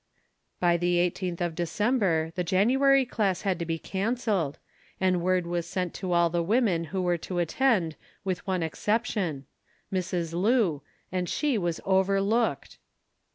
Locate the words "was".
5.45-5.67, 11.55-11.79